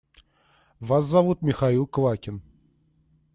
[0.79, 2.41] Вас зовут Михаил Квакин.